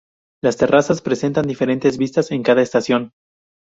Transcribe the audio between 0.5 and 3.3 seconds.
terrazas presentan diferentes vistas en cada estación.